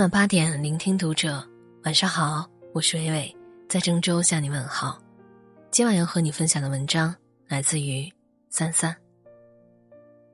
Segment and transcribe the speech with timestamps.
[0.00, 1.46] 晚八点，聆听读者。
[1.84, 3.36] 晚上好，我是伟伟，
[3.68, 4.98] 在郑州向你问好。
[5.70, 7.14] 今晚要和你分享的文章
[7.46, 8.10] 来自于
[8.48, 8.96] 三三。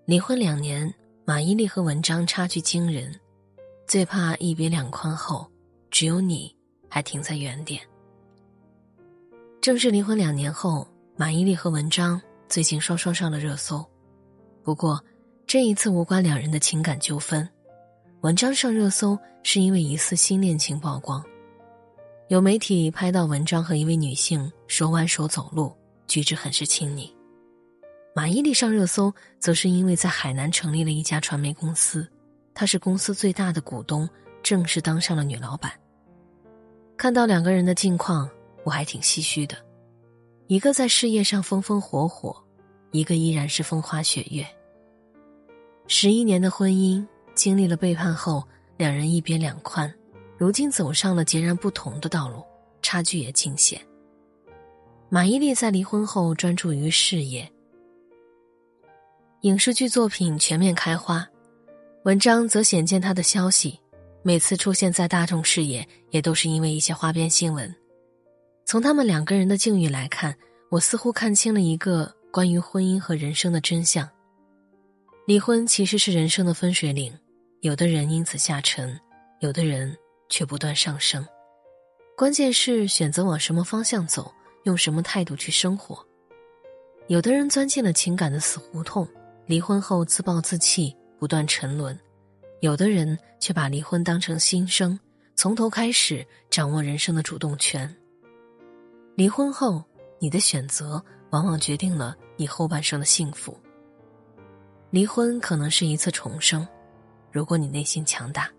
[0.05, 3.13] 离婚两年，马伊琍和文章差距惊人，
[3.89, 5.51] 最怕一别两宽后，
[5.91, 6.55] 只有你
[6.89, 7.83] 还停在原点。
[9.61, 13.85] 正式离婚两年后，马伊琍和文章最近双双上了热搜。
[14.63, 15.05] 不过，
[15.45, 17.49] 这一次无关两人的情感纠纷。
[18.27, 21.25] 文章上热搜是因为疑似新恋情曝光，
[22.27, 25.73] 有媒体拍到文章和一位女性手挽手走路，
[26.09, 27.09] 举止很是亲昵。
[28.17, 32.05] 马伊琍上热搜，则是因为在海南成立了一家传媒公司，
[32.53, 34.09] 她是公司最大的股东，
[34.43, 35.71] 正式当上了女老板。
[36.97, 38.29] 看到两个人的近况，
[38.65, 39.57] 我还挺唏嘘的，
[40.49, 42.37] 一个在事业上风风火火，
[42.91, 44.45] 一个依然是风花雪月。
[45.87, 47.07] 十一年的婚姻。
[47.37, 48.43] 经历了背叛后，
[48.77, 49.93] 两人一别两宽，
[50.37, 52.43] 如今走上了截然不同的道路，
[52.83, 53.81] 差距也尽显。
[55.09, 57.49] 马伊琍在离婚后专注于事业，
[59.43, 61.25] 影视剧作品全面开花，
[62.05, 63.79] 文章则显见她的消息，
[64.23, 67.73] 每次出现在大众视野，也都是因为一些花边新闻。
[68.65, 70.37] 从他们两个人的境遇来看，
[70.71, 74.09] 我似乎看清了一个关于婚姻和人生的真相：
[75.27, 77.17] 离婚其实是人生的分水岭。
[77.67, 78.97] 有的人因此下沉，
[79.41, 79.93] 有的人
[80.29, 81.27] 却不断上升。
[82.17, 85.99] 关键是选择往什么方向走，用什么态度去生活。
[87.09, 89.05] 有的人钻进了情感的死胡同，
[89.47, 91.93] 离婚后自暴自弃，不断沉沦；
[92.61, 94.97] 有的人却把离婚当成新生，
[95.35, 97.93] 从头开始，掌握人生的主动权。
[99.17, 99.83] 离婚后，
[100.21, 103.59] 你的选择往往决定了你后半生的幸福。
[104.91, 106.65] 离婚可能是一次重生。
[107.37, 108.51] 如果你内心强大，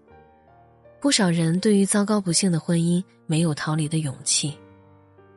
[1.00, 4.56] 不少人对于糟糕不幸的婚姻没有逃离的勇气，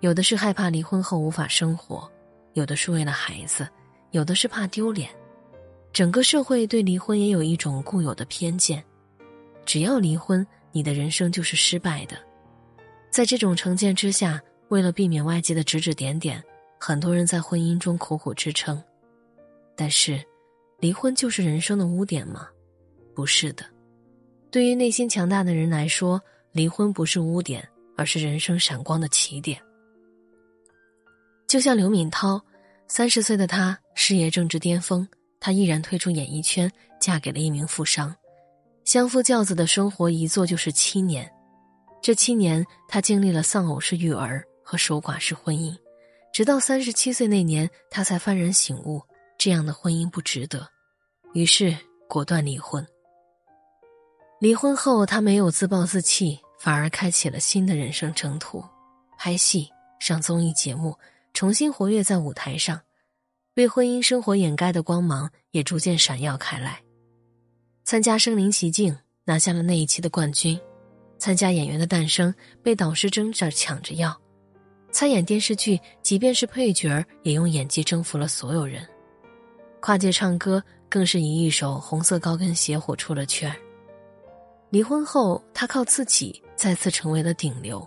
[0.01, 2.07] 有的是害怕离婚后无法生活，
[2.53, 3.67] 有的是为了孩子，
[4.11, 5.09] 有的是怕丢脸。
[5.91, 8.85] 整个社会对离婚也有一种固有的偏见，
[9.65, 12.19] 只要离婚，你的人生就是失败的。
[13.09, 14.39] 在这种成见之下，
[14.69, 16.45] 为了避免外界的指指点点，
[16.79, 18.79] 很多人在婚姻中苦苦支撑。
[19.75, 20.23] 但是，
[20.79, 22.47] 离婚就是人生的污点吗？
[23.15, 23.65] 不是的，
[24.51, 26.21] 对于内心强大的人来说，
[26.53, 29.61] 离婚不是污点，而是人生闪光的起点。
[31.47, 32.41] 就像刘敏涛，
[32.87, 35.07] 三十岁的她事业正值巅峰，
[35.41, 38.15] 她毅然退出演艺圈，嫁给了一名富商，
[38.85, 41.31] 相夫教子的生活一做就是七年。
[42.01, 45.77] 这七年，她经历了丧偶式育儿和守寡式婚姻，
[46.33, 49.03] 直到三十七岁那年，她才幡然醒悟，
[49.37, 50.67] 这样的婚姻不值得，
[51.35, 51.77] 于是
[52.09, 52.87] 果断离婚。
[54.41, 58.65] 离婚后，他没有自暴自弃，反而开启了新的人生征途，
[59.19, 59.69] 拍戏、
[59.99, 60.97] 上综艺节目，
[61.35, 62.81] 重新活跃在舞台上，
[63.53, 66.81] 被婚姻生活掩盖的光芒也逐渐闪耀开来。
[67.85, 70.57] 参加《身临其境》，拿下了那一期的冠军；
[71.19, 74.11] 参加《演员的诞生》，被导师争着抢着要；
[74.91, 78.89] 参演电视剧，即便是配角也用演技征服了所有人。
[79.81, 83.57] 跨界唱歌，更是以一首《红色高跟鞋》火出了圈儿。
[84.71, 87.87] 离婚后，他靠自己再次成为了顶流。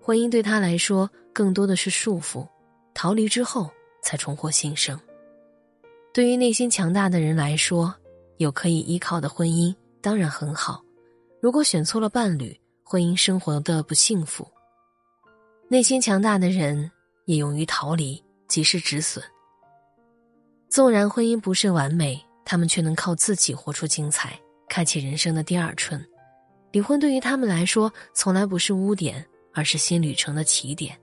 [0.00, 2.46] 婚姻对他来说更多的是束缚，
[2.94, 3.68] 逃离之后
[4.02, 4.98] 才重获新生。
[6.12, 7.92] 对于内心强大的人来说，
[8.36, 10.82] 有可以依靠的婚姻当然很好。
[11.40, 14.46] 如果选错了伴侣，婚姻生活的不幸福。
[15.68, 16.90] 内心强大的人
[17.24, 19.24] 也勇于逃离，及时止损。
[20.68, 24.38] 纵然婚姻不是完美，他们却能靠自己活出精彩。
[24.74, 26.04] 开启人生的第二春，
[26.72, 30.98] 离婚对于他们来说从来不是污点，而是新旅程的起点。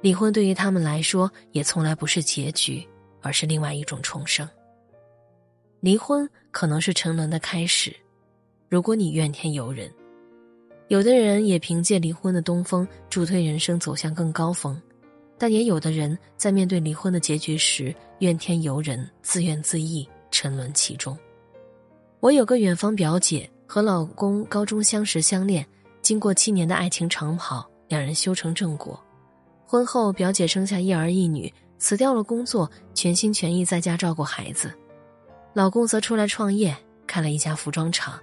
[0.00, 2.82] 离婚对于他们来说也从来不是结局，
[3.20, 4.48] 而是另外一种重生。
[5.80, 7.94] 离婚可能是沉沦的开始，
[8.70, 9.92] 如果你怨天尤人，
[10.88, 14.80] 有的人也凭借离婚的东风助推人生走向更高峰，
[15.36, 21.14] 但也有的人在面对离婚的结局时怨天尤人，自怨自艾，沉沦其中。
[22.22, 25.66] 我有个远方表姐，和老公高中相识相恋，
[26.02, 29.04] 经过七年的爱情长跑，两人修成正果。
[29.66, 34.72] 婚后，表姐生下一儿一女，辞掉了工作，全心全意在家照顾孩子。
[35.52, 36.76] 老公则出来创业，
[37.08, 38.16] 开了一家服装厂，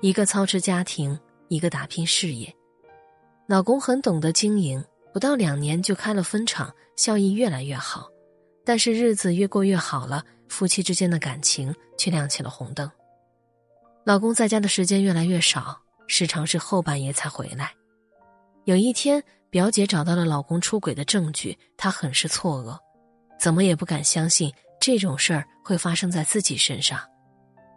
[0.00, 2.50] 一个操持家庭，一个打拼事业。
[3.46, 4.82] 老公很懂得经营，
[5.12, 8.08] 不到两年就开了分厂，效益越来越好。
[8.64, 12.90] 但是日子越过越好了，夫妻之间的感情却亮起了红灯。
[14.08, 17.70] 老公在家的时间越来越少，时常是后半夜才回来。
[18.64, 22.78] 有一天，表姐找到了老公出轨的证据，她很是错愕，
[23.38, 24.50] 怎么也不敢相信
[24.80, 26.98] 这种事儿会发生在自己身上。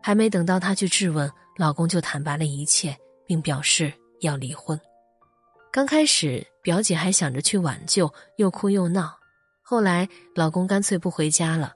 [0.01, 2.95] 还没等到她去质问，老公就坦白了一切，
[3.25, 3.92] 并表示
[4.22, 4.80] 要离婚。
[5.69, 9.13] 刚开始，表姐还想着去挽救，又哭又闹。
[9.62, 11.74] 后来，老公干脆不回家了。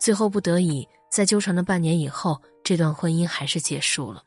[0.00, 4.22] 最后不得已，在纠缠了半年以后，这段婚姻还是结束了。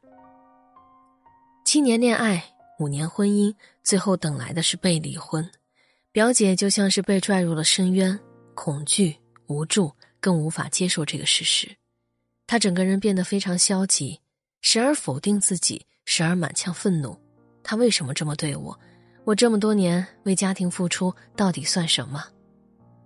[1.64, 2.44] 七年恋爱，
[2.80, 3.54] 五年婚姻，
[3.84, 5.48] 最后等来的是被离婚。
[6.12, 8.20] 表姐就像是被拽入了深渊，
[8.56, 9.16] 恐惧、
[9.46, 11.70] 无助，更无法接受这个事实。
[12.48, 14.20] 她整个人变得非常消极，
[14.62, 17.16] 时而否定自己，时而满腔愤怒。
[17.62, 18.76] 他为什么这么对我？
[19.24, 22.26] 我这么多年为家庭付出，到底算什么？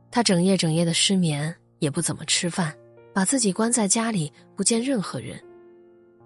[0.09, 1.53] 她整夜整夜的失眠。
[1.79, 2.73] 也不怎么吃饭，
[3.15, 5.41] 把自己关在家里，不见任何人。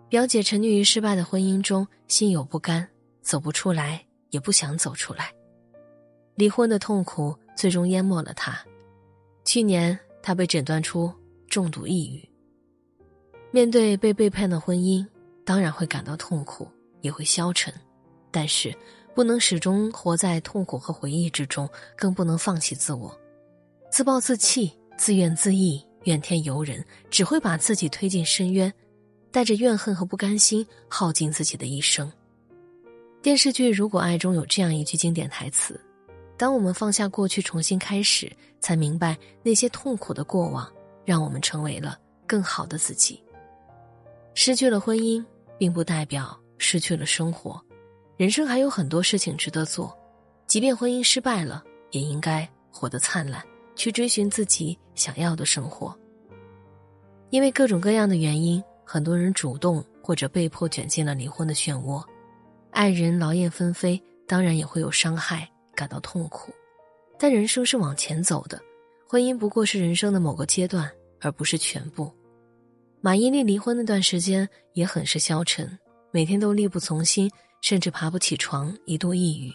[0.09, 2.89] 表姐沉溺于失败的婚姻中，心有不甘，
[3.21, 5.31] 走不出来，也不想走出来。
[6.33, 8.59] 离婚的痛苦最终淹没了她。
[9.45, 11.13] 去年，她被诊断出
[11.47, 12.27] 重度抑郁。
[13.51, 15.05] 面对被背叛的婚姻，
[15.45, 16.67] 当然会感到痛苦，
[17.01, 17.71] 也会消沉，
[18.31, 18.75] 但是
[19.13, 23.15] 不能始终活在痛苦和回忆之中，更不能放弃自我，
[23.91, 24.73] 自暴自弃。
[24.97, 28.71] 自怨自艾、怨天尤人，只会把自己推进深渊，
[29.31, 32.11] 带着怨恨和不甘心，耗尽自己的一生。
[33.21, 35.79] 电视剧《如果爱》中有这样一句经典台词
[36.37, 38.31] ：“当我们放下过去，重新开始，
[38.61, 40.71] 才明白那些痛苦的过往，
[41.03, 43.21] 让我们成为了更好的自己。”
[44.33, 45.23] 失去了婚姻，
[45.57, 47.61] 并不代表失去了生活，
[48.15, 49.93] 人生还有很多事情值得做，
[50.47, 51.61] 即便婚姻失败了，
[51.91, 53.43] 也应该活得灿烂。
[53.75, 55.97] 去追寻自己想要的生活。
[57.29, 62.03] 因为各种各样的原因，很多人主动或者被迫卷进了离婚的漩涡，
[62.71, 66.51] 爱人劳燕分飞，当然也会有伤害，感到痛苦。
[67.17, 68.61] 但人生是往前走的，
[69.07, 70.91] 婚姻不过是人生的某个阶段，
[71.21, 72.11] 而不是全部。
[73.01, 75.79] 马伊琍离婚那段时间也很是消沉，
[76.11, 77.31] 每天都力不从心，
[77.61, 79.51] 甚至爬不起床，一度抑郁。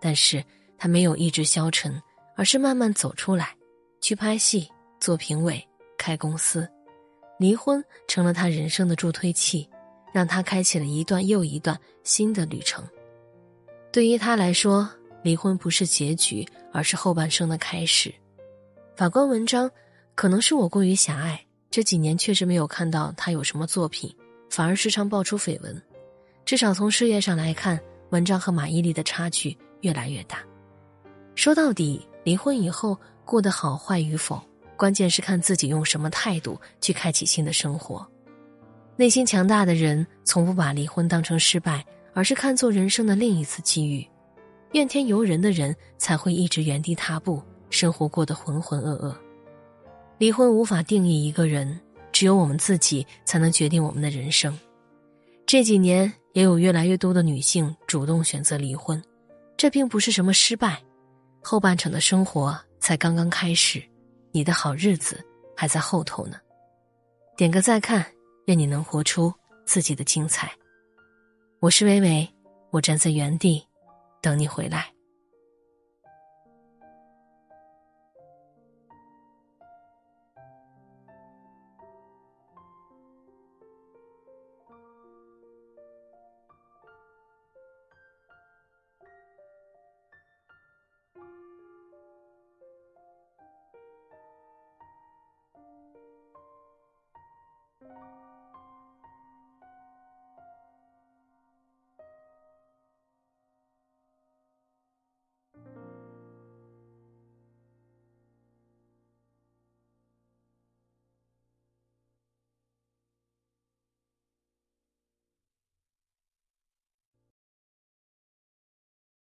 [0.00, 0.44] 但是
[0.76, 2.00] 她没有一直消沉。
[2.38, 3.52] 而是慢慢走出来，
[4.00, 4.68] 去拍戏、
[5.00, 5.62] 做评委、
[5.96, 6.68] 开公司，
[7.38, 9.68] 离婚成了他人生的助推器，
[10.12, 12.86] 让他开启了一段又一段新的旅程。
[13.92, 14.88] 对于他来说，
[15.22, 18.14] 离婚不是结局，而是后半生的开始。
[18.96, 19.70] 法官文章，
[20.14, 24.14] 可能是我过于狭隘，这几年确实没有看到他有什么作品，
[24.48, 25.82] 反而时常爆出绯闻。
[26.44, 27.78] 至少从事业上来看，
[28.10, 30.38] 文章和马伊琍的差距越来越大。
[31.34, 32.06] 说到底。
[32.24, 32.98] 离婚以后
[33.28, 34.42] 过得好坏与否，
[34.74, 38.08] 关键是看自己用什么态度去开启新的生活。
[38.96, 41.84] 内心强大的人，从不把离婚当成失败，
[42.14, 44.08] 而是看作人生的另一次机遇。
[44.72, 49.14] 怨天尤人的人，才会一直原地踏步，生活过得浑浑噩噩。
[50.16, 51.78] 离婚无法定义一个人，
[52.10, 54.58] 只有我们自己才能决定我们的人生。
[55.44, 59.02] 这几年，也有越来越多的女性主动选择离婚，
[59.54, 60.82] 这并不是什么失败。
[61.42, 62.58] 后半程的生活
[62.88, 63.82] 才刚刚开始，
[64.32, 65.22] 你的好日子
[65.54, 66.38] 还在后头呢。
[67.36, 68.02] 点个再看，
[68.46, 69.30] 愿你能活出
[69.66, 70.50] 自己的精彩。
[71.60, 72.26] 我是微微，
[72.70, 73.62] 我站在原地，
[74.22, 74.90] 等你回来。